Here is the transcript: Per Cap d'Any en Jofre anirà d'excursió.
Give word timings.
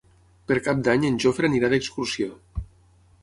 Per 0.51 0.55
Cap 0.67 0.79
d'Any 0.87 1.03
en 1.09 1.19
Jofre 1.25 1.49
anirà 1.51 1.71
d'excursió. 1.75 2.31